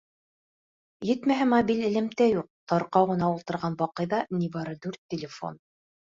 [1.07, 5.61] Етмәһә, мобиль элемтә юҡ, тарҡау ғына ултырған Баҡыйҙа ни бары дүрт телефон...